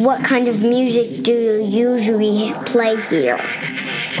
what 0.00 0.24
kind 0.24 0.48
of 0.48 0.62
music 0.62 1.22
do 1.22 1.32
you 1.32 1.62
usually 1.62 2.54
play 2.64 2.96
here? 2.96 3.36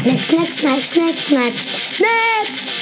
Next, 0.04 0.30
next, 0.30 0.62
next, 0.62 0.94
next, 0.94 1.30
next, 1.30 1.70
next! 1.98 2.74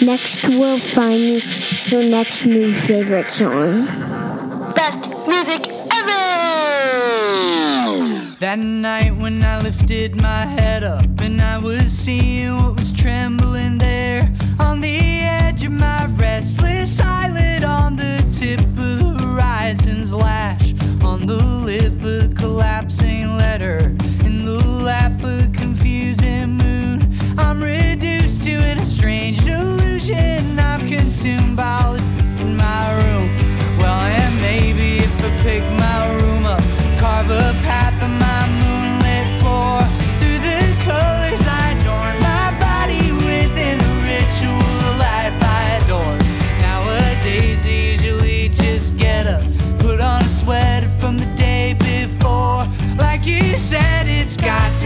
Next, 0.00 0.48
we'll 0.48 0.78
find 0.78 1.20
you 1.20 1.42
your 1.86 2.02
next 2.02 2.46
new 2.46 2.72
favorite 2.74 3.30
song. 3.30 3.84
Best 4.74 5.10
music 5.28 5.70
ever! 5.92 6.14
That 8.40 8.58
night 8.58 9.14
when 9.16 9.42
I 9.42 9.60
lifted 9.60 10.18
my 10.18 10.46
head 10.46 10.82
up 10.82 11.20
and 11.20 11.42
I 11.42 11.58
was 11.58 11.92
seeing 11.92 12.56
what 12.56 12.76
was 12.76 12.90
trembling 12.92 13.76
there 13.76 14.32
on 14.58 14.80
the 14.80 14.96
edge 14.98 15.62
of 15.64 15.72
my 15.72 16.06
restless 16.16 16.98
eyelid 17.00 17.64
on 17.64 17.96
the 17.96 18.24
tip 18.32 18.60
of 18.60 18.76
the 18.76 19.18
horizon's 19.20 20.10
lash 20.10 20.73
on 21.04 21.26
the 21.26 21.44
lip 21.64 22.02
of 22.02 22.34
collapsing 22.34 23.36
letter 23.36 23.94
in 24.24 24.44
the 24.44 24.64
lap 24.82 25.22
of 25.22 25.52
confusing 25.52 26.58
moon. 26.58 27.00
I'm 27.38 27.62
reduced 27.62 28.42
to 28.44 28.52
an 28.52 28.80
estranged 28.80 29.46
illusion. 29.46 30.58
I'm 30.58 30.88
consumed 30.88 31.56
by 31.56 31.96
in 32.40 32.56
my 32.56 32.84
room. 33.02 33.28
Well, 33.78 34.00
and 34.00 34.34
maybe 34.40 34.98
if 34.98 35.24
I 35.24 35.30
pick 35.42 35.62
my 35.62 36.16
room 36.16 36.46
up, 36.46 36.62
carve 36.98 37.30
a 37.30 37.52
path. 37.62 38.23
like 53.24 53.42
you 53.42 53.56
said, 53.56 54.06
it's 54.06 54.36
got 54.36 54.83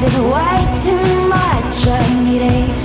did 0.00 0.12
way 0.12 0.58
too 0.84 1.28
much. 1.28 1.86
I 1.88 2.22
need 2.22 2.42
a 2.42 2.77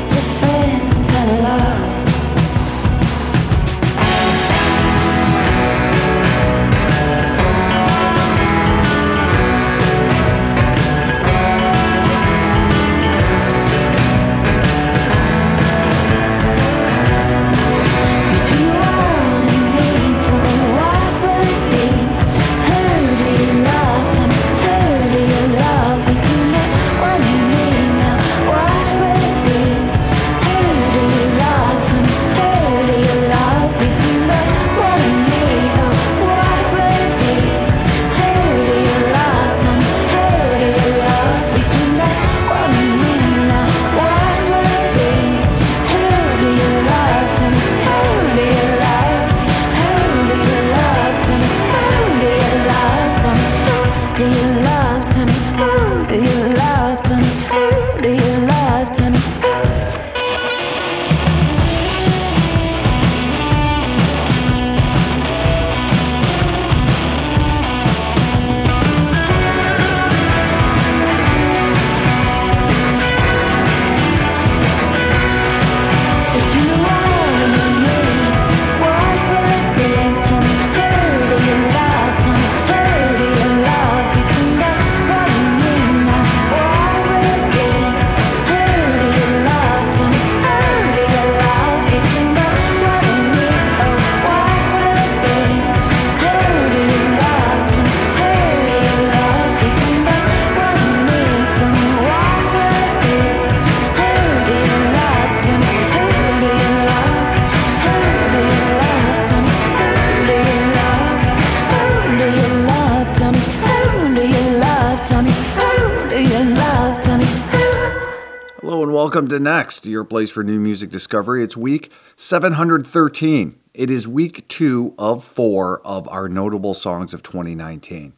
to 119.34 119.40
Next, 119.40 119.88
your 119.88 120.04
place 120.04 120.30
for 120.30 120.44
new 120.44 120.60
music 120.60 120.92
discovery. 120.92 121.44
It's 121.44 121.58
week 121.58 121.92
713. 122.18 123.60
It 123.74 123.90
is 123.90 124.08
week 124.08 124.48
two 124.48 124.94
of 125.00 125.24
four 125.24 125.82
of 125.82 126.08
our 126.10 126.30
notable 126.30 126.76
songs 126.76 127.16
of 127.16 127.24
2019. 127.24 128.14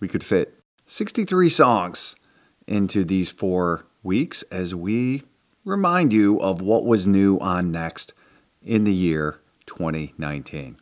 We 0.00 0.08
could 0.08 0.24
fit 0.24 0.58
63 0.86 1.48
songs 1.48 2.16
into 2.66 3.04
these 3.04 3.30
four 3.30 3.86
weeks 4.02 4.42
as 4.50 4.74
we 4.74 5.22
remind 5.64 6.12
you 6.12 6.40
of 6.40 6.60
what 6.60 6.84
was 6.84 7.06
new 7.06 7.38
on 7.38 7.70
Next 7.70 8.12
in 8.60 8.82
the 8.82 8.92
year 8.92 9.38
2019. 9.66 10.78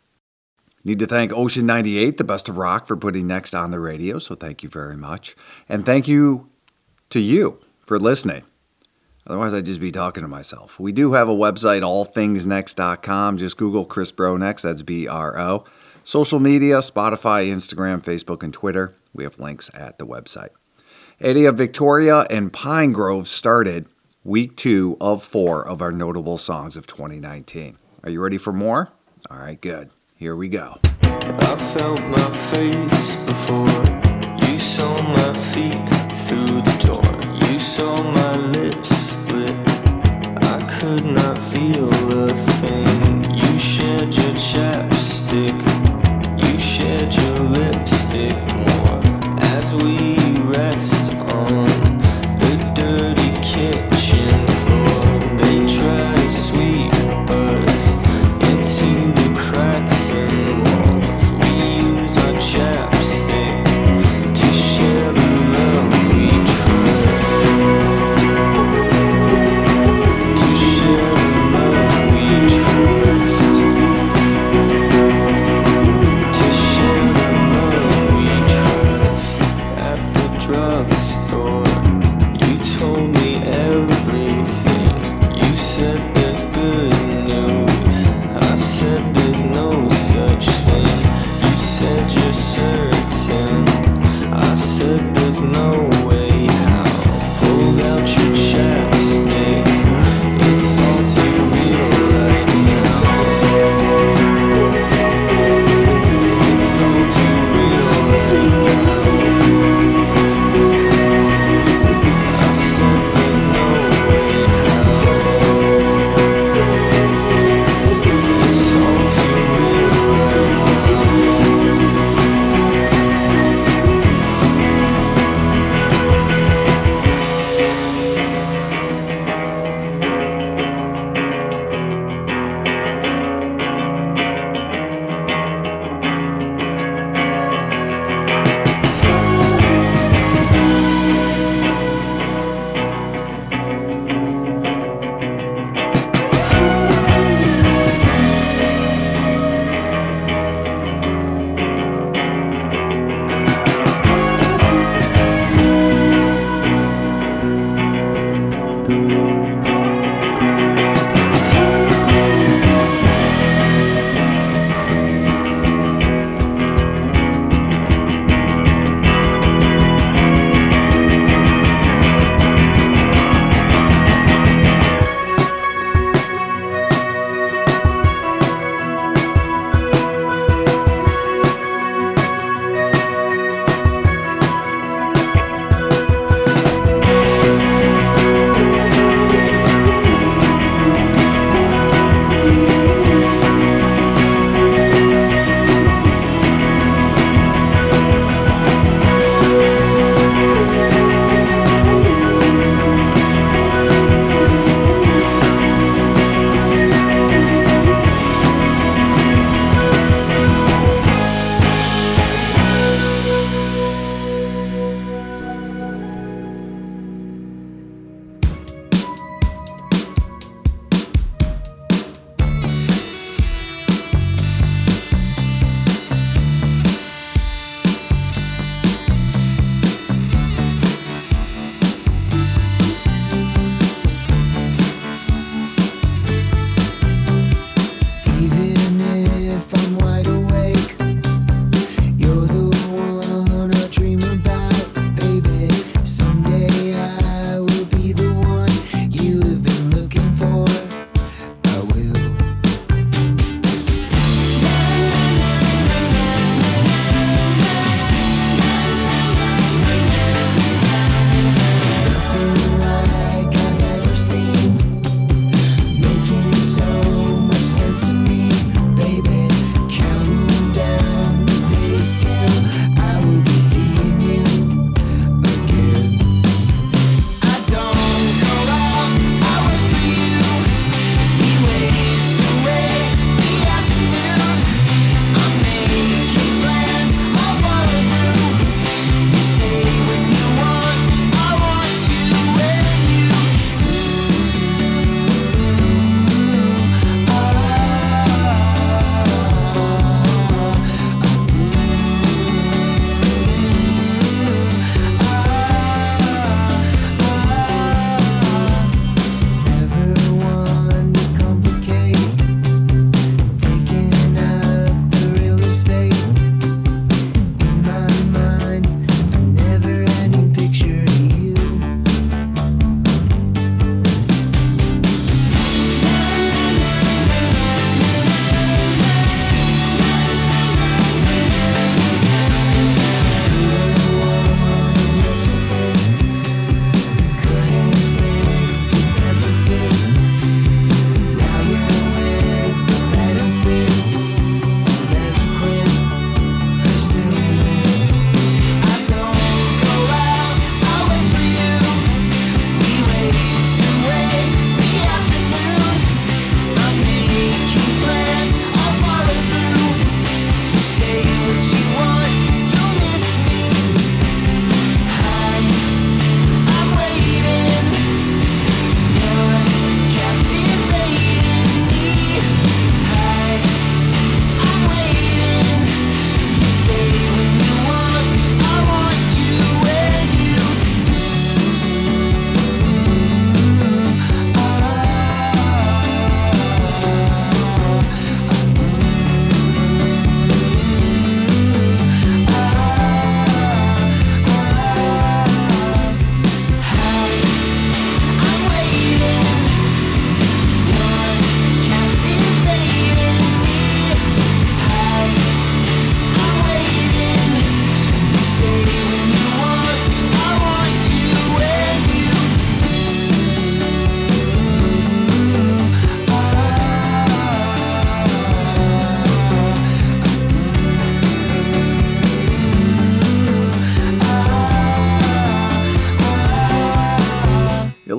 Need 0.83 0.99
to 0.99 1.07
thank 1.07 1.31
Ocean 1.31 1.67
98, 1.67 2.17
the 2.17 2.25
best 2.25 2.49
of 2.49 2.57
rock, 2.57 2.87
for 2.87 2.97
putting 2.97 3.27
Next 3.27 3.53
on 3.53 3.71
the 3.71 3.81
radio, 3.81 4.19
so 4.19 4.35
thank 4.35 4.63
you 4.63 4.71
very 4.71 4.97
much. 4.97 5.37
And 5.69 5.85
thank 5.85 6.09
you 6.09 6.49
to 7.11 7.21
you 7.21 7.61
for 7.81 7.99
listening. 7.99 8.45
Otherwise, 9.27 9.55
I'd 9.55 9.67
just 9.67 9.81
be 9.81 9.93
talking 9.93 10.23
to 10.23 10.29
myself. 10.29 10.81
We 10.81 10.93
do 10.93 11.13
have 11.13 11.29
a 11.29 11.35
website, 11.35 11.83
allthingsnext.com. 11.83 13.39
Just 13.39 13.57
Google 13.57 13.85
Chris 13.85 14.13
Bro 14.13 14.39
Next. 14.39 14.63
That's 14.63 14.83
B 14.83 15.07
R 15.07 15.39
O. 15.39 15.65
Social 16.05 16.41
media 16.41 16.79
Spotify, 16.79 17.49
Instagram, 17.49 18.03
Facebook, 18.03 18.43
and 18.43 18.53
Twitter. 18.53 18.95
We 19.15 19.25
have 19.25 19.39
links 19.39 19.71
at 19.75 19.99
the 19.99 20.07
website. 20.07 20.49
Area 21.21 21.51
of 21.51 21.57
Victoria 21.57 22.27
and 22.31 22.53
Pinegrove 22.53 23.27
started 23.27 23.87
week 24.25 24.57
two 24.57 24.97
of 25.01 25.23
four 25.23 25.67
of 25.67 25.81
our 25.81 25.93
notable 25.93 26.39
songs 26.39 26.77
of 26.77 26.89
2019. 26.89 27.77
Are 28.03 28.11
you 28.11 28.21
ready 28.21 28.39
for 28.39 28.53
more? 28.53 28.91
All 29.31 29.39
right, 29.39 29.61
good. 29.61 29.91
Here 30.17 30.35
we 30.35 30.49
go. 30.49 30.79
I 31.03 31.75
felt 31.77 32.03
my 32.03 32.31
face 32.53 33.17
before 33.25 33.69
you 34.49 34.59
saw 34.59 35.01
my 35.03 35.33
feet 35.53 35.73
through 36.27 36.63
the 36.63 36.83
door. 36.85 37.12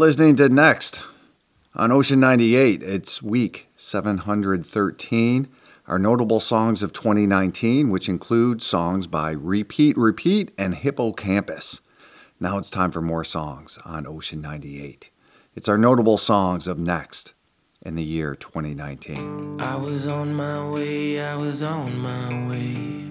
listening 0.03 0.35
to 0.35 0.49
Next 0.49 1.01
on 1.75 1.89
Ocean 1.89 2.19
98. 2.19 2.83
It's 2.83 3.23
week 3.23 3.69
713. 3.77 5.47
Our 5.87 5.97
notable 5.97 6.41
songs 6.41 6.83
of 6.83 6.91
2019, 6.91 7.89
which 7.89 8.09
include 8.09 8.61
songs 8.61 9.07
by 9.07 9.31
Repeat 9.31 9.97
Repeat 9.97 10.51
and 10.57 10.75
Hippo 10.75 11.13
Campus. 11.13 11.79
Now 12.37 12.57
it's 12.57 12.69
time 12.69 12.91
for 12.91 12.99
more 13.01 13.23
songs 13.23 13.79
on 13.85 14.05
Ocean 14.05 14.41
98. 14.41 15.09
It's 15.55 15.69
our 15.69 15.77
notable 15.77 16.17
songs 16.17 16.67
of 16.67 16.77
Next 16.77 17.33
in 17.81 17.95
the 17.95 18.03
year 18.03 18.35
2019. 18.35 19.61
I 19.61 19.77
was 19.77 20.05
on 20.05 20.33
my 20.33 20.69
way, 20.69 21.21
I 21.21 21.35
was 21.35 21.63
on 21.63 21.97
my 21.97 22.49
way. 22.49 23.07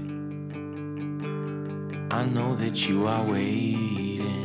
I 2.15 2.27
know 2.27 2.55
that 2.57 2.87
you 2.87 3.07
are 3.07 3.25
waiting. 3.25 4.42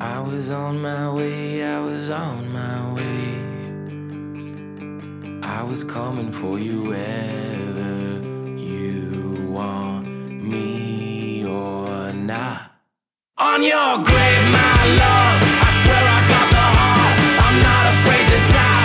I 0.00 0.20
was 0.20 0.50
on 0.50 0.82
my 0.82 1.10
way, 1.10 1.64
I 1.64 1.80
was 1.80 2.10
on 2.10 2.52
my 2.52 2.92
way. 2.92 3.42
I 5.42 5.62
was 5.62 5.84
coming 5.84 6.30
for 6.30 6.58
you 6.58 6.90
whether 6.90 8.20
you 8.58 9.48
want 9.48 10.06
me 10.06 11.46
or 11.46 12.12
not. 12.12 12.72
On 13.38 13.62
your 13.62 13.96
grave, 14.04 14.44
my 14.52 14.84
love, 15.00 15.40
I 15.64 15.70
swear 15.82 16.04
I 16.18 16.20
got 16.28 16.50
the 16.50 16.66
heart. 16.76 17.18
I'm 17.46 17.62
not 17.62 17.86
afraid 17.94 18.26
to 18.28 18.52
die. 18.52 18.75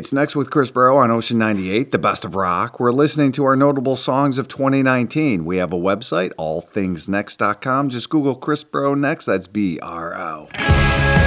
It's 0.00 0.14
next 0.14 0.34
with 0.34 0.48
Chris 0.48 0.70
Bro 0.70 0.96
on 0.96 1.10
Ocean 1.10 1.36
98, 1.36 1.90
the 1.90 1.98
best 1.98 2.24
of 2.24 2.34
rock. 2.34 2.80
We're 2.80 2.90
listening 2.90 3.32
to 3.32 3.44
our 3.44 3.54
notable 3.54 3.96
songs 3.96 4.38
of 4.38 4.48
2019. 4.48 5.44
We 5.44 5.58
have 5.58 5.74
a 5.74 5.76
website, 5.76 6.32
allthingsnext.com. 6.38 7.90
Just 7.90 8.08
Google 8.08 8.34
Chris 8.34 8.64
Bro 8.64 8.94
Next. 8.94 9.26
That's 9.26 9.46
B 9.46 9.78
R 9.80 10.16
O. 10.16 11.19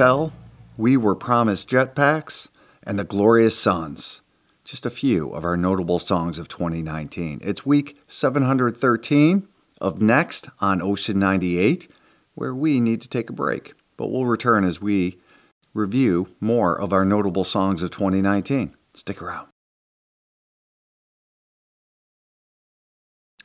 Hotel, 0.00 0.32
we 0.78 0.96
were 0.96 1.14
promised 1.14 1.68
jetpacks, 1.68 2.48
and 2.82 2.98
the 2.98 3.04
Glorious 3.04 3.58
Sons. 3.58 4.22
Just 4.64 4.86
a 4.86 4.90
few 4.90 5.28
of 5.28 5.44
our 5.44 5.58
notable 5.58 5.98
songs 5.98 6.38
of 6.38 6.48
2019. 6.48 7.40
It's 7.42 7.66
week 7.66 7.98
713 8.08 9.46
of 9.78 10.00
Next 10.00 10.48
on 10.58 10.80
Ocean 10.80 11.18
98, 11.18 11.86
where 12.34 12.54
we 12.54 12.80
need 12.80 13.02
to 13.02 13.10
take 13.10 13.28
a 13.28 13.34
break, 13.34 13.74
but 13.98 14.06
we'll 14.06 14.24
return 14.24 14.64
as 14.64 14.80
we 14.80 15.18
review 15.74 16.34
more 16.40 16.80
of 16.80 16.94
our 16.94 17.04
notable 17.04 17.44
songs 17.44 17.82
of 17.82 17.90
2019. 17.90 18.74
Stick 18.94 19.20
around. 19.20 19.49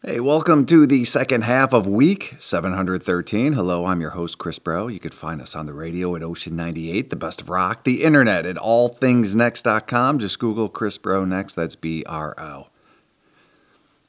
Hey, 0.08 0.20
welcome 0.20 0.68
to 0.68 0.86
the 0.86 1.04
second 1.04 1.46
half 1.46 1.74
of 1.74 1.88
week 1.88 2.36
713. 2.38 3.54
Hello, 3.54 3.88
I'm 3.88 4.02
your 4.02 4.12
host, 4.12 4.38
Chris 4.38 4.60
Bro. 4.60 4.90
You 4.90 5.00
can 5.00 5.10
find 5.10 5.42
us 5.42 5.56
on 5.56 5.66
the 5.66 5.74
radio 5.74 6.16
at 6.16 6.22
Ocean 6.22 6.56
98, 6.56 7.10
the 7.10 7.16
best 7.16 7.42
of 7.42 7.50
rock, 7.50 7.86
the 7.86 8.04
internet 8.04 8.46
at 8.46 8.56
allthingsnext.com. 8.58 10.20
Just 10.20 10.38
Google 10.38 10.70
Chris 10.70 11.00
Bro 11.00 11.26
Next, 11.26 11.56
that's 11.56 11.76
B 11.76 12.04
R 12.06 12.36
O. 12.38 12.68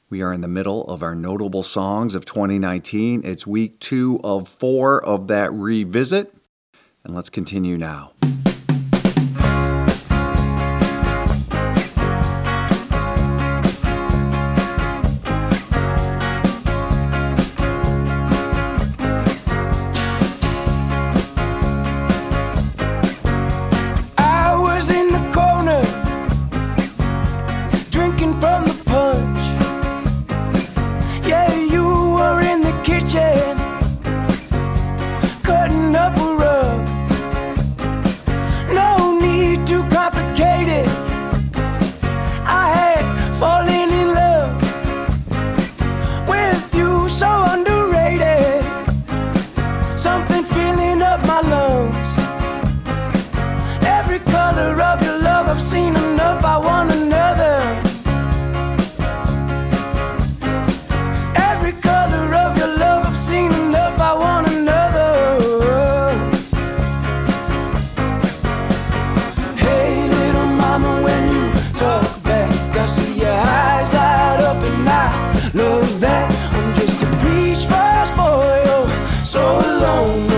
We 0.07 0.21
are 0.21 0.31
in 0.31 0.41
the 0.41 0.47
middle 0.47 0.83
of 0.83 1.01
our 1.01 1.15
notable 1.15 1.63
songs 1.63 2.13
of 2.13 2.25
2019. 2.25 3.23
It's 3.23 3.47
week 3.47 3.79
two 3.79 4.19
of 4.23 4.47
four 4.47 5.03
of 5.03 5.27
that 5.29 5.51
revisit, 5.51 6.31
and 7.03 7.15
let's 7.15 7.31
continue 7.31 7.75
now. 7.75 8.11
alone. 79.77 80.36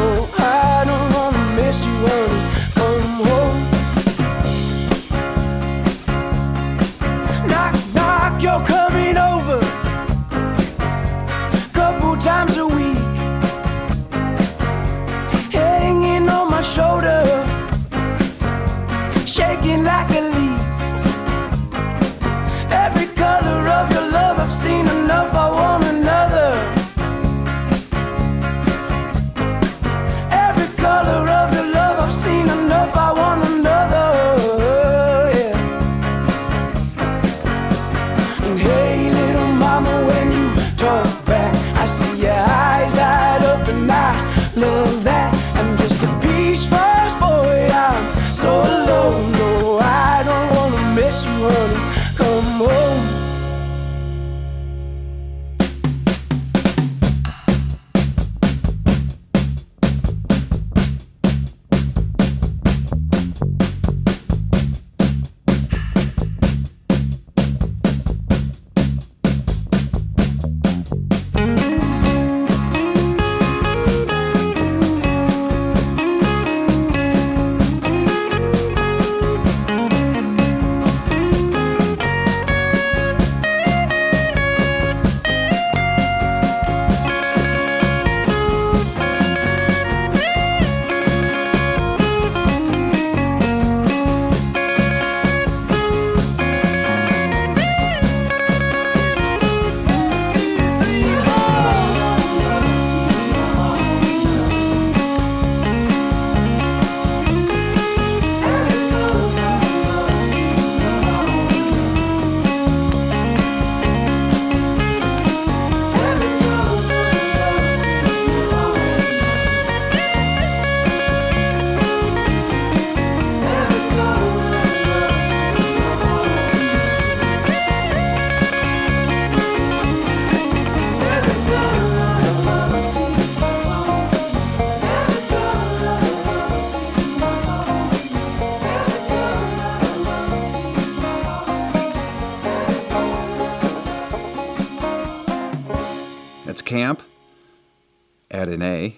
had 148.49 148.59
an 148.59 148.63
A, 148.63 148.95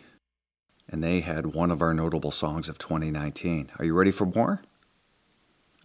and 0.90 1.04
they 1.04 1.20
had 1.20 1.48
one 1.48 1.72
of 1.72 1.82
our 1.82 1.94
notable 1.94 2.32
songs 2.32 2.70
of 2.70 2.78
2019. 2.78 3.72
Are 3.80 3.86
you 3.86 3.94
ready 3.94 4.12
for 4.12 4.26
more? 4.26 4.62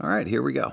All 0.00 0.08
right, 0.08 0.26
here 0.26 0.42
we 0.42 0.52
go. 0.52 0.72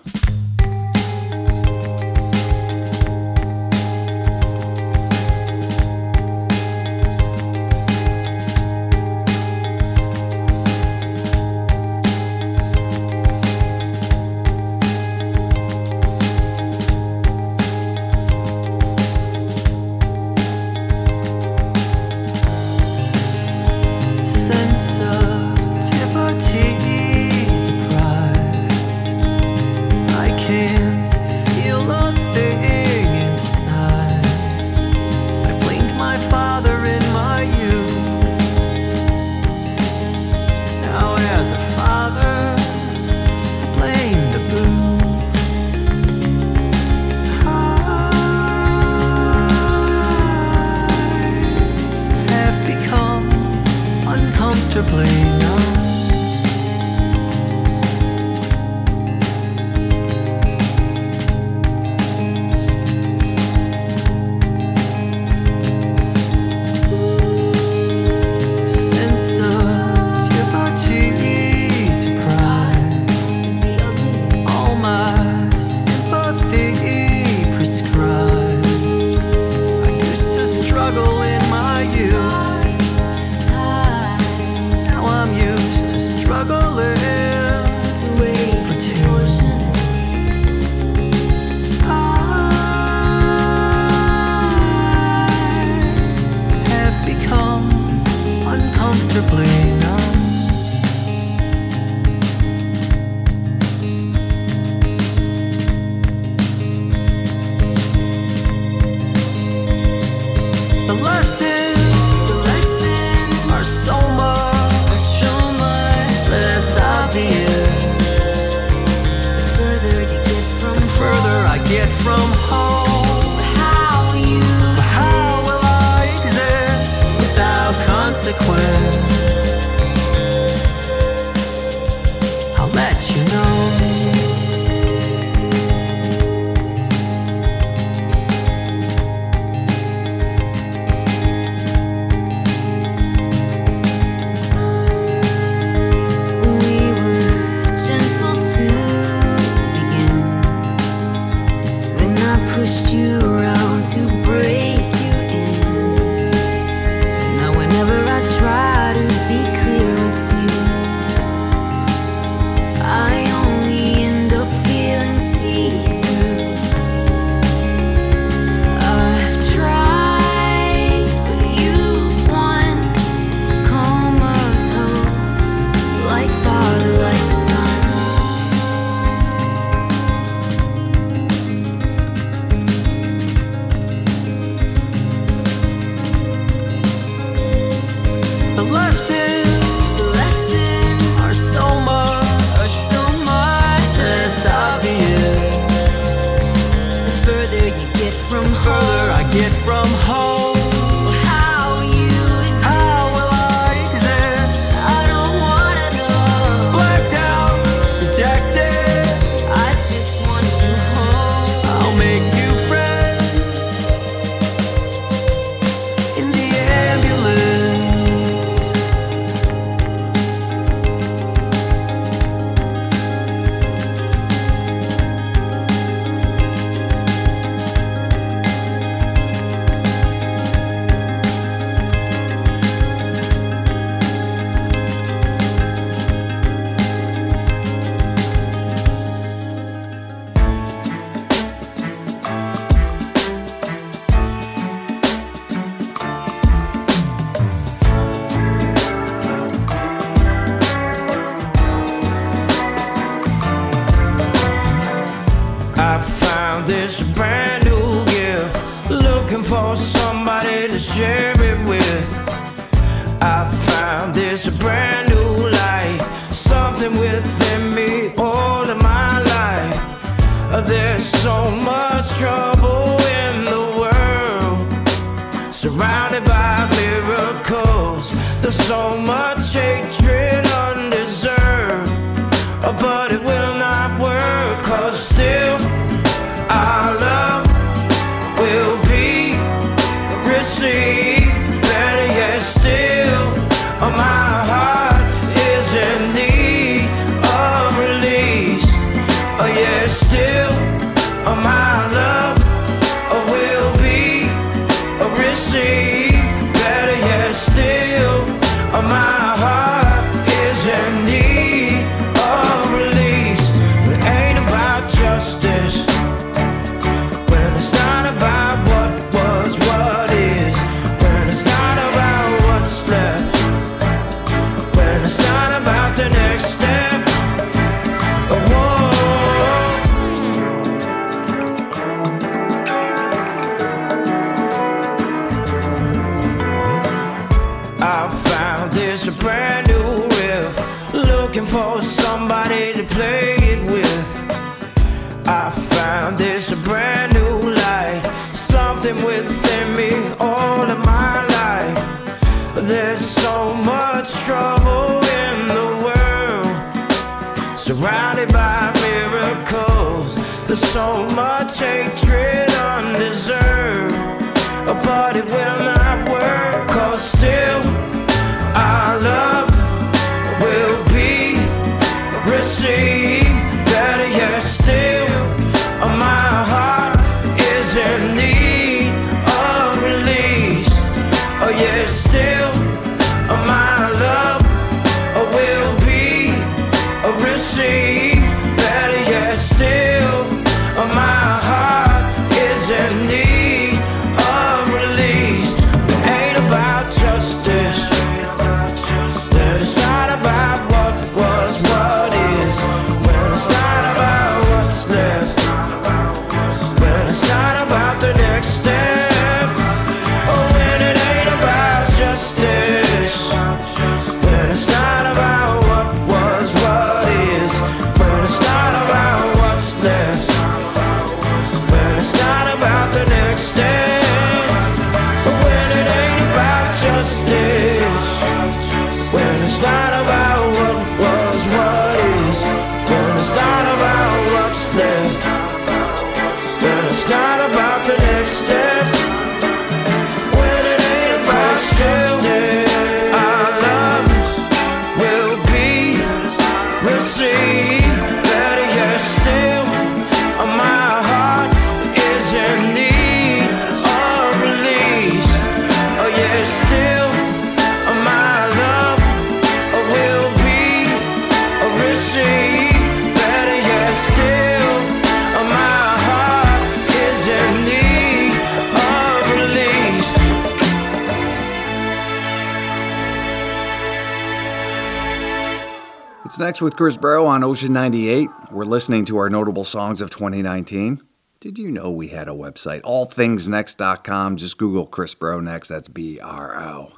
with 476.64 476.78
Chris 476.78 476.98
Bro 476.98 477.26
on 477.26 477.44
Ocean 477.44 477.74
98. 477.74 478.30
We're 478.52 478.64
listening 478.64 479.04
to 479.06 479.18
our 479.18 479.30
notable 479.30 479.66
songs 479.66 480.00
of 480.02 480.10
2019. 480.10 481.02
Did 481.42 481.60
you 481.60 481.70
know 481.70 481.92
we 481.92 482.08
had 482.08 482.30
a 482.30 482.32
website? 482.32 482.82
Allthingsnext.com. 482.84 484.38
Just 484.38 484.58
Google 484.58 484.86
Chris 484.86 485.14
Bro 485.14 485.42
Next. 485.42 485.68
That's 485.68 485.90
B 485.90 486.20
R 486.22 486.58
O. 486.58 486.94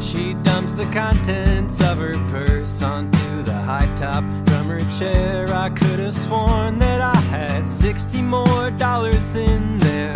She 0.00 0.34
dumps 0.42 0.72
the 0.72 0.88
contents 0.92 1.80
of 1.80 1.98
her 1.98 2.14
purse 2.28 2.82
onto 2.82 3.42
the 3.42 3.54
high 3.54 3.92
top 3.96 4.22
from 4.48 4.68
her 4.68 4.98
chair. 4.98 5.52
I 5.52 5.70
could 5.70 5.98
have 5.98 6.14
sworn 6.14 6.78
that 6.80 7.00
I 7.00 7.16
had 7.16 7.66
60 7.66 8.22
more 8.22 8.45
dollars 8.70 9.36
in 9.36 9.78
there. 9.78 10.14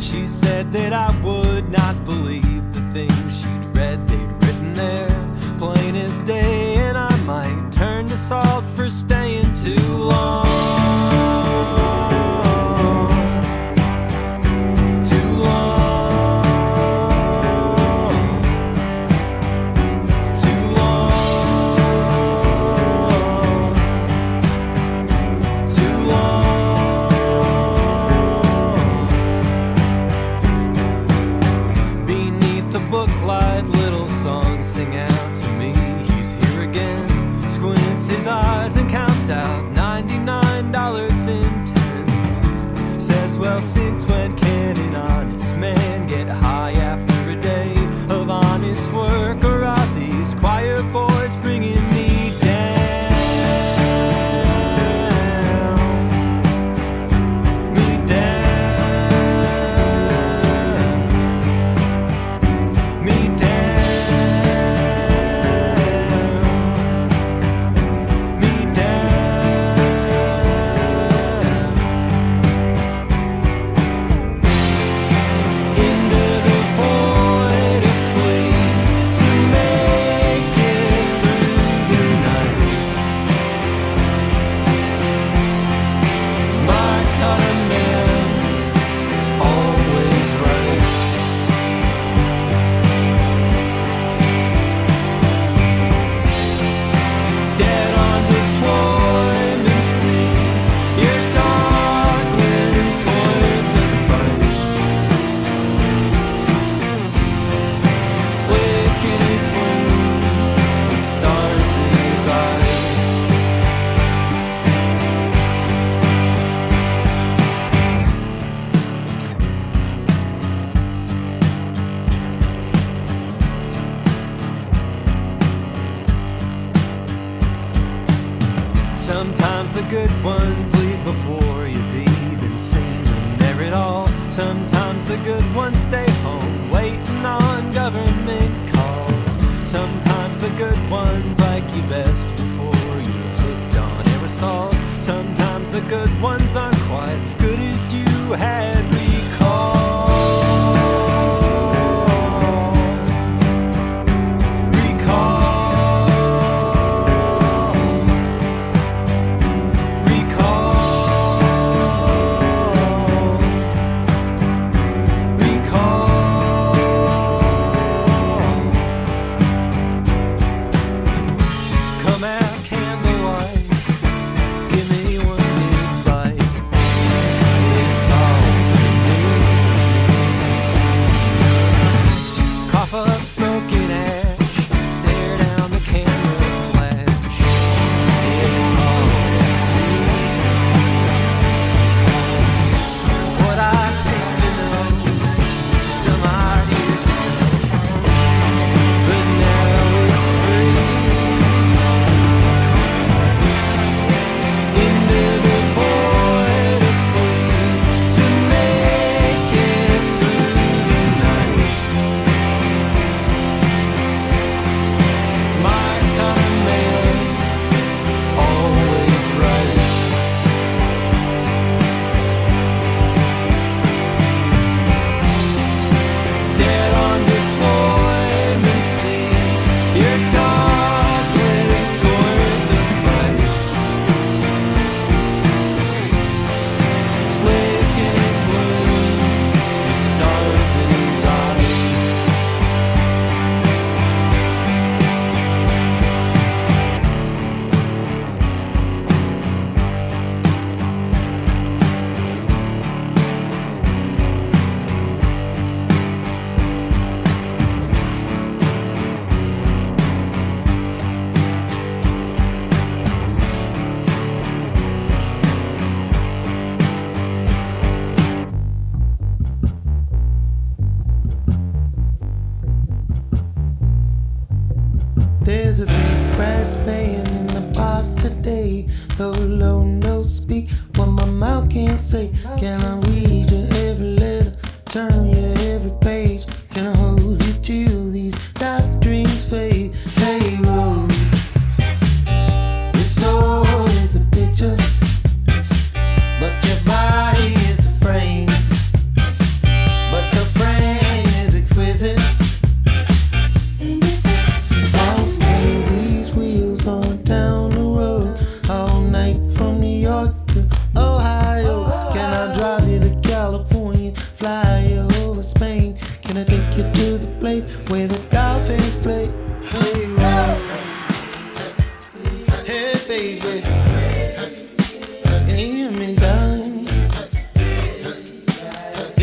She 0.00 0.26
said 0.26 0.72
that 0.72 0.92
I 0.92 1.10
would 1.20 1.70
not 1.70 2.04
believe 2.04 2.74
the 2.74 2.80
things 2.92 3.40
she'd 3.40 3.64
read 3.76 4.06
they'd 4.08 4.32
written 4.42 4.74
there. 4.74 5.08
Plain 5.58 5.96
as 5.96 6.18
day, 6.20 6.76
and 6.76 6.98
I 6.98 7.16
might 7.24 7.70
turn 7.72 8.08
to 8.08 8.16
salt 8.16 8.64
for 8.76 8.90
staying 8.90 9.54
too 9.54 9.80
long. 9.96 10.43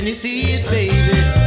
Can 0.02 0.08
you 0.08 0.16
see 0.16 0.54
it, 0.54 0.68
baby? 0.68 1.41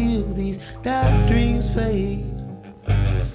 Till 0.00 0.32
these 0.32 0.58
dark 0.82 1.28
dreams 1.28 1.74
fade? 1.74 2.24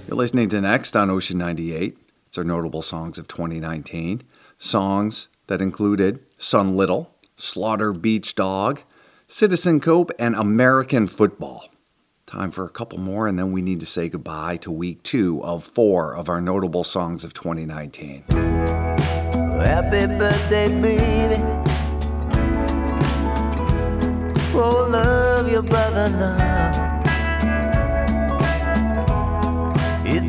You're 0.07 0.18
listening 0.18 0.49
to 0.49 0.61
Next 0.61 0.95
on 0.95 1.11
Ocean 1.11 1.38
98. 1.38 1.95
It's 2.26 2.39
our 2.39 2.43
notable 2.43 2.82
songs 2.82 3.20
of 3.20 3.28
2019. 3.28 4.24
Songs 4.57 5.28
that 5.45 5.61
included 5.61 6.26
Son 6.39 6.76
Little, 6.76 7.13
Slaughter 7.36 7.93
Beach 7.93 8.34
Dog, 8.34 8.82
Citizen 9.28 9.80
Cope, 9.80 10.09
and 10.18 10.34
American 10.34 11.05
Football. 11.05 11.70
Time 12.26 12.49
for 12.49 12.66
a 12.66 12.70
couple 12.70 12.97
more, 12.97 13.28
and 13.28 13.38
then 13.38 13.51
we 13.51 13.61
need 13.61 13.80
to 13.82 13.86
say 13.86 14.09
goodbye 14.09 14.57
to 14.57 14.72
week 14.72 15.03
two 15.03 15.43
of 15.43 15.63
four 15.63 16.16
of 16.16 16.30
our 16.30 16.41
notable 16.41 16.84
songs 16.84 17.24
of 17.24 17.36
2019. 17.36 18.24
Happy 19.61 20.07
birthday, 20.07 20.82
baby. 20.82 21.43
Oh, 24.57 24.88
love 24.89 25.51
your 25.51 25.61
brother 25.61 26.09
now. 26.09 26.55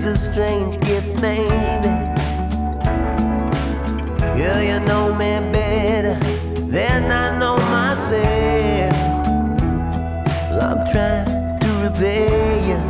A 0.08 0.16
strange 0.16 0.78
gift, 0.80 1.20
baby. 1.20 1.88
Yeah, 4.38 4.60
you 4.60 4.78
know 4.86 5.12
me 5.12 5.40
better 5.52 6.14
than 6.70 7.10
I 7.10 7.38
know 7.38 7.56
myself. 7.56 8.96
Well, 10.50 10.62
I'm 10.62 10.86
trying 10.92 11.58
to 11.60 11.68
repay 11.84 12.68
you. 12.68 12.80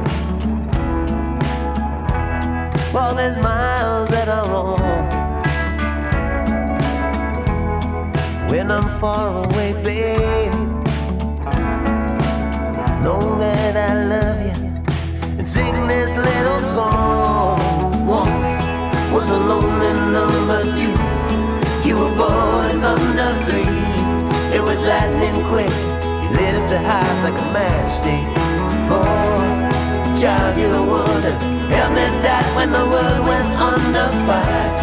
All 2.98 3.14
there's 3.14 3.36
miles 3.42 4.10
that 4.10 4.28
I 4.28 4.40
roam. 4.50 4.80
When 8.50 8.70
I'm 8.70 8.88
far 9.00 9.44
away, 9.44 9.72
babe, 9.82 10.52
know 13.04 13.38
that 13.38 13.76
I 13.76 14.04
love 14.04 14.40
you 14.46 14.66
and 15.38 15.46
sing 15.46 15.86
this 15.86 16.25
song. 16.76 17.58
One 18.06 18.36
was 19.14 19.30
a 19.30 19.40
lonely 19.50 19.92
number 20.16 20.60
two. 20.78 20.96
You 21.88 21.94
were 22.00 22.14
born 22.20 22.64
in 22.72 22.78
thunder 22.84 23.32
three. 23.48 23.80
It 24.56 24.62
was 24.68 24.78
lightning 24.84 25.38
quick. 25.50 25.76
You 26.20 26.28
lit 26.38 26.54
up 26.60 26.66
the 26.68 26.82
house 26.92 27.20
like 27.26 27.38
a 27.44 27.48
matchstick. 27.56 28.26
Four, 28.88 29.16
child, 30.20 30.58
you're 30.60 30.76
a 30.82 30.84
wonder. 30.92 31.36
Held 31.72 31.92
me 31.96 32.04
tight 32.24 32.48
when 32.56 32.70
the 32.78 32.84
world 32.92 33.22
went 33.30 33.50
under 33.72 34.08
five. 34.28 34.74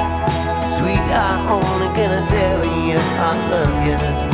Sweet, 0.78 1.06
I 1.26 1.32
only 1.58 1.90
gonna 1.98 2.26
tell 2.26 2.62
you 2.88 2.98
I 3.30 3.34
love 3.52 3.78
you. 3.88 4.33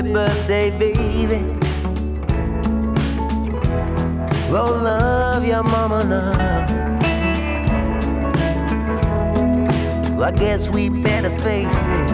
Happy 0.00 0.12
birthday, 0.14 0.70
baby. 0.78 1.44
Well, 4.50 4.72
love 4.72 5.44
your 5.44 5.62
mama 5.62 6.04
now. 6.04 6.66
Well, 10.16 10.24
I 10.24 10.30
guess 10.30 10.70
we 10.70 10.88
better 10.88 11.28
face 11.40 11.66
it. 11.66 12.12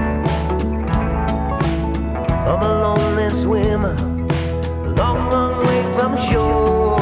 I'm 2.49 2.61
a 2.61 2.68
lonely 2.82 3.30
swimmer, 3.30 3.95
a 3.95 4.89
long, 4.89 5.30
long 5.30 5.64
way 5.64 5.82
from 5.97 6.16
shore. 6.16 6.99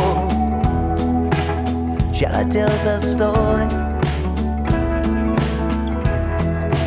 Shall 2.13 2.37
I 2.37 2.45
tell 2.45 2.69
the 2.85 2.99
story? 3.01 3.65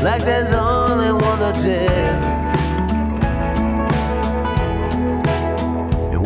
Like 0.03 0.23
there's 0.23 0.53
only 0.53 1.13
one 1.13 1.39
to 1.39 1.51
tell. 1.63 2.36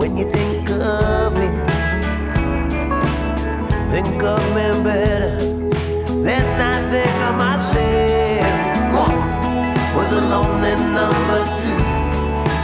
When 0.01 0.17
you 0.17 0.25
think 0.31 0.67
of 0.71 1.33
me, 1.37 1.47
think 3.93 4.23
of 4.23 4.41
me 4.55 4.65
better 4.81 5.37
than 6.25 6.45
I 6.73 6.75
think 6.89 7.17
of 7.27 7.35
myself. 7.37 8.49
One 9.05 9.19
was 9.95 10.11
a 10.13 10.21
lonely 10.33 10.73
number 10.97 11.41
two. 11.61 11.81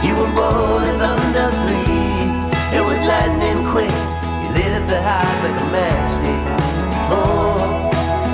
You 0.04 0.14
were 0.18 0.32
born 0.34 0.82
as 0.90 1.00
under 1.14 1.48
three. 1.62 2.26
It 2.76 2.82
was 2.82 2.98
lightning 3.06 3.62
quick. 3.70 3.98
You 4.42 4.48
lit 4.58 4.72
up 4.78 4.88
the 4.88 5.00
house 5.00 5.40
like 5.44 5.60
a 5.62 5.68
matchstick. 5.74 6.44
Four, 7.06 7.54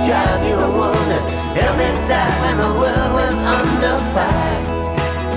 child, 0.07 0.41
you're 0.49 0.65
a 0.65 0.79
wonder. 0.81 1.21
Held 1.53 1.77
me 1.77 1.89
tight 2.09 2.35
when 2.41 2.57
the 2.57 2.73
world 2.81 3.11
went 3.19 3.39
under 3.59 3.97
five. 4.17 4.65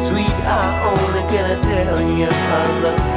Sweet, 0.08 0.38
I 0.56 0.64
only 0.88 1.22
gonna 1.34 1.62
tell 1.62 2.00
you 2.18 2.30
I 2.32 2.82
love 2.82 3.08
you. 3.12 3.17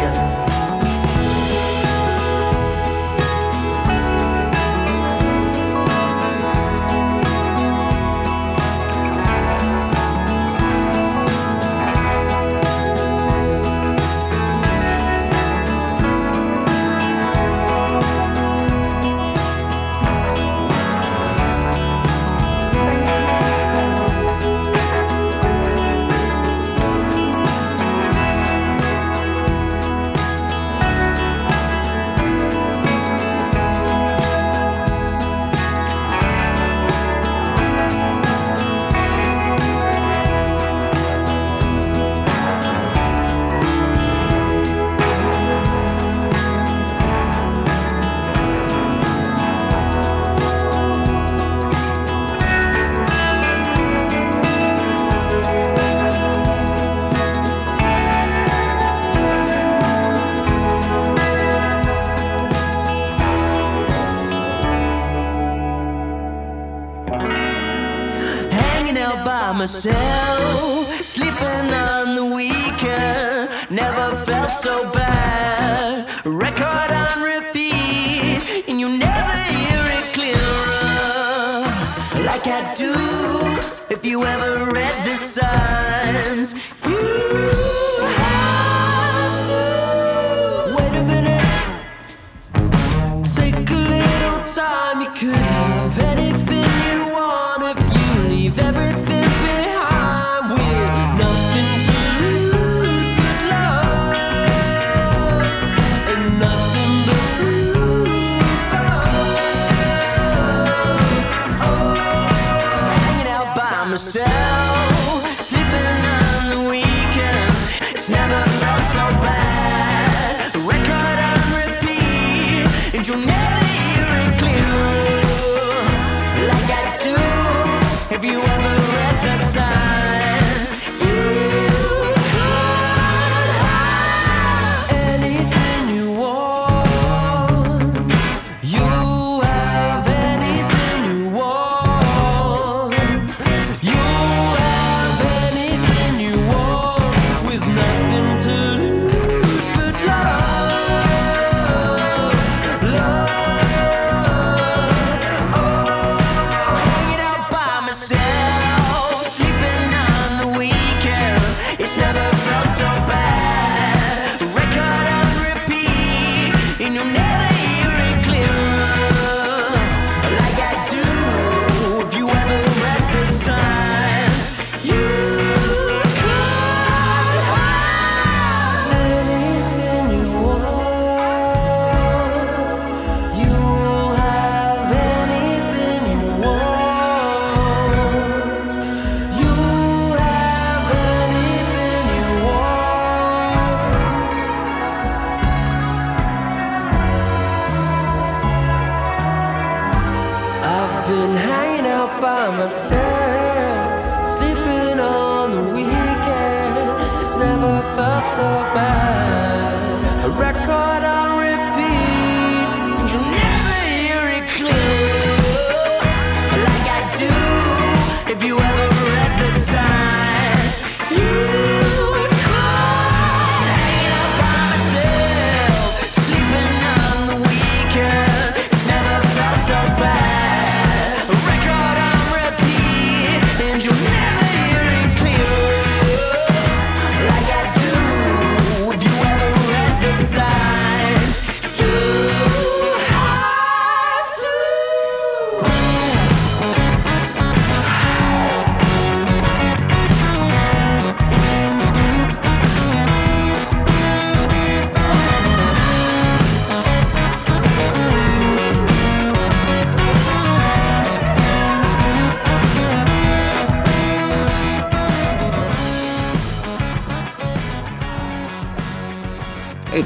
Myself, 69.72 71.00
sleeping 71.00 71.72
on 71.72 72.16
the 72.16 72.24
weekend. 72.24 73.50
Never 73.70 74.16
felt 74.16 74.50
so 74.50 74.90
bad. 74.90 74.99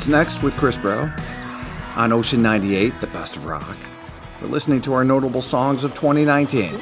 What's 0.04 0.10
Next 0.10 0.42
with 0.42 0.54
Chris 0.58 0.76
Bro 0.76 1.10
on 1.96 2.12
Ocean 2.12 2.42
98, 2.42 3.00
the 3.00 3.06
best 3.06 3.36
of 3.36 3.46
rock. 3.46 3.74
We're 4.42 4.48
listening 4.48 4.82
to 4.82 4.92
our 4.92 5.02
notable 5.02 5.40
songs 5.40 5.82
of 5.82 5.94
2019. 5.94 6.78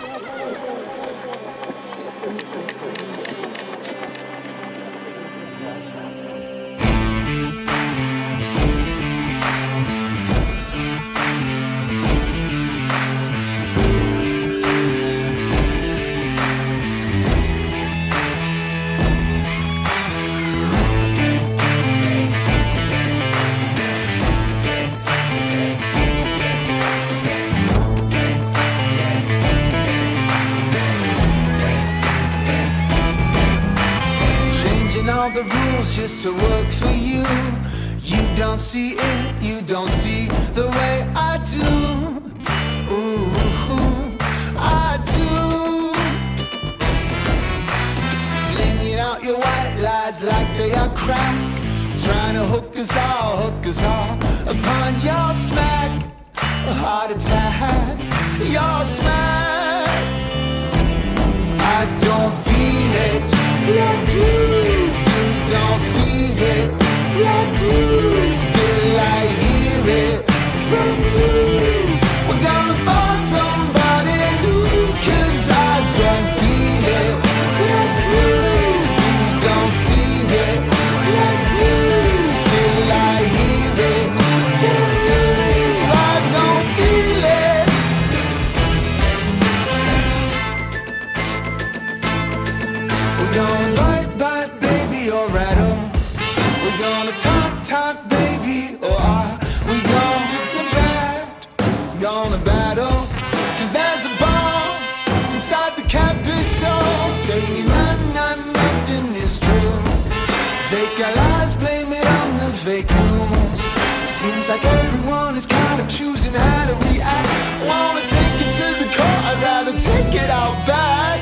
Seems 114.22 114.48
like 114.48 114.64
everyone 114.64 115.36
is 115.36 115.46
kind 115.46 115.80
of 115.80 115.88
choosing 115.88 116.32
how 116.32 116.66
to 116.66 116.74
react. 116.86 117.28
I 117.58 117.66
wanna 117.66 118.06
take 118.06 118.46
it 118.46 118.52
to 118.54 118.84
the 118.84 118.88
car, 118.94 119.16
I'd 119.28 119.42
rather 119.42 119.76
take 119.76 120.14
it 120.14 120.30
out 120.30 120.64
back. 120.64 121.18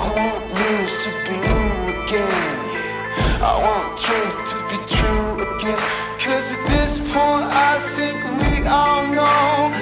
I 0.00 0.08
want 0.16 0.42
news 0.56 0.96
to 1.04 1.10
be 1.26 1.36
new 1.36 2.04
again. 2.04 2.58
I 3.42 3.52
want 3.60 3.98
truth 3.98 4.48
to 4.48 4.56
be 4.70 4.78
true 4.96 5.56
again. 5.56 5.78
Cause 6.18 6.54
at 6.54 6.68
this 6.70 7.00
point, 7.00 7.52
I 7.52 7.78
think 7.96 8.16
we 8.40 8.66
all 8.66 9.06
know. 9.08 9.81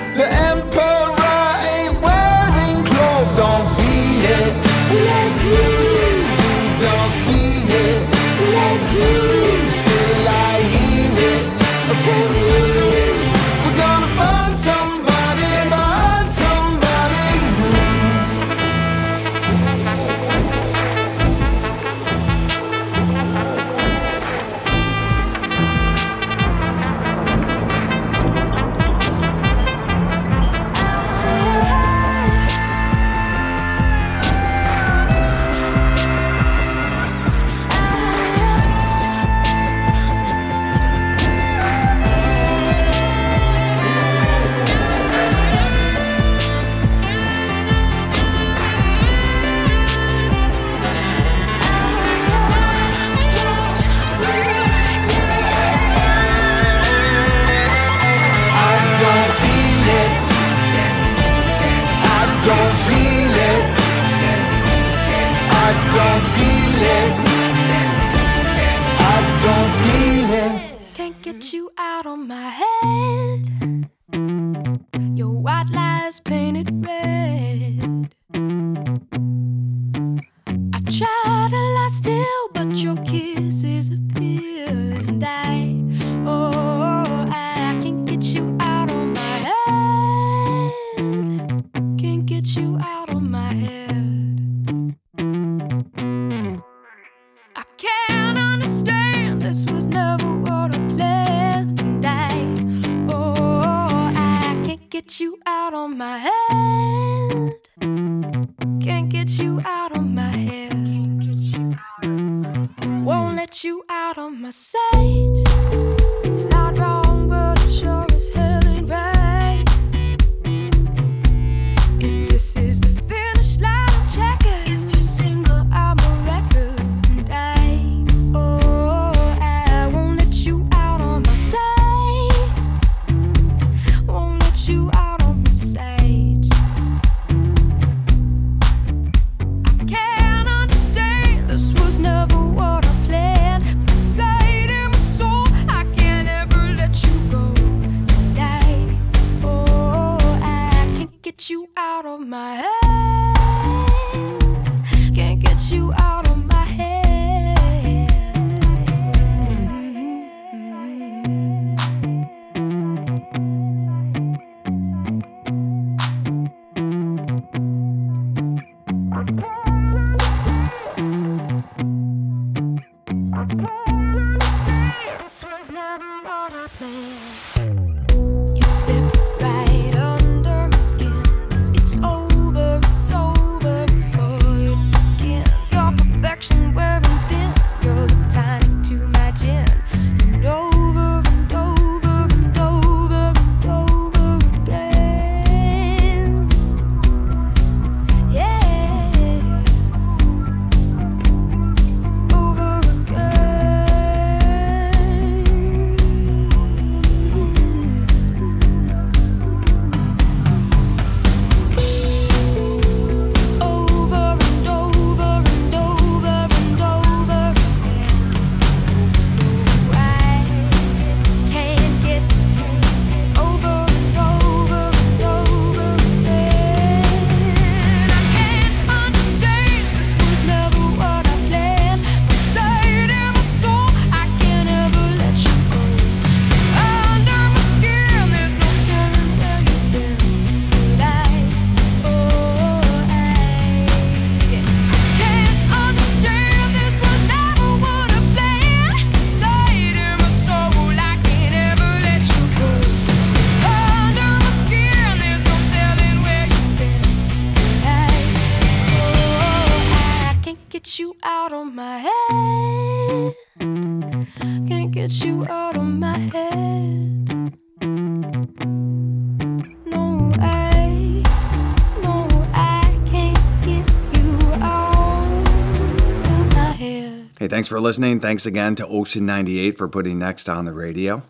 for 277.70 277.80
listening. 277.80 278.18
Thanks 278.18 278.46
again 278.46 278.74
to 278.74 278.86
Ocean 278.88 279.24
98 279.24 279.78
for 279.78 279.88
putting 279.88 280.18
Next 280.18 280.48
on 280.48 280.64
the 280.64 280.72
radio. 280.72 281.22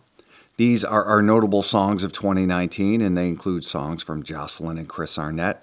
These 0.57 0.83
are 0.83 1.05
our 1.05 1.21
notable 1.21 1.61
songs 1.61 2.03
of 2.03 2.13
2019, 2.13 2.99
and 2.99 3.15
they 3.15 3.27
include 3.27 3.63
songs 3.63 4.01
from 4.01 4.23
Jocelyn 4.23 4.79
and 4.79 4.89
Chris 4.89 5.19
Arndt, 5.19 5.57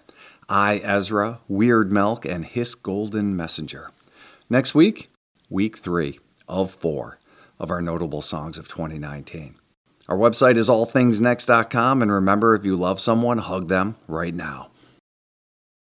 I, 0.49 0.77
Ezra, 0.85 1.41
Weird 1.49 1.91
Milk, 1.91 2.25
and 2.25 2.47
His 2.47 2.77
Golden 2.77 3.35
Messenger. 3.35 3.91
Next 4.49 4.73
week, 4.73 5.09
week 5.51 5.77
three 5.77 6.21
of 6.47 6.71
four 6.71 7.19
of 7.59 7.73
our 7.73 7.83
notable 7.83 8.23
songs 8.23 8.57
of 8.57 8.69
2019. 8.69 9.57
Our 10.09 10.17
website 10.17 10.57
is 10.57 10.69
allthingsnext.com, 10.69 12.03
and 12.03 12.13
remember 12.13 12.55
if 12.55 12.65
you 12.65 12.77
love 12.77 13.01
someone, 13.01 13.39
hug 13.39 13.67
them 13.67 13.97
right 14.07 14.33
now. 14.33 14.71